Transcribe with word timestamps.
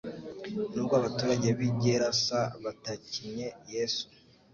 Nubwo 0.75 0.93
Abaturage 0.99 1.47
b'i 1.57 1.71
Gerasa 1.81 2.39
batakinye 2.63 3.47
Yesu, 3.73 4.05